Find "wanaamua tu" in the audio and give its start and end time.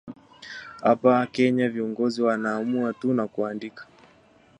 2.21-3.13